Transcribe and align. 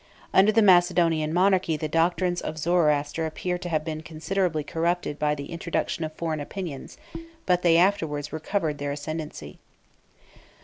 Under 0.33 0.51
the 0.51 0.63
Macedonian 0.63 1.31
monarchy 1.31 1.77
the 1.77 1.87
doctrines 1.87 2.41
of 2.41 2.57
Zoroaster 2.57 3.27
appear 3.27 3.59
to 3.59 3.69
have 3.69 3.85
been 3.85 4.01
considerably 4.01 4.63
corrupted 4.63 5.19
by 5.19 5.35
the 5.35 5.51
introduction 5.51 6.03
of 6.03 6.11
foreign 6.13 6.39
opinions, 6.39 6.97
but 7.45 7.61
they 7.61 7.77
afterwards 7.77 8.33
recovered 8.33 8.79
their 8.79 8.91
ascendency. 8.93 9.59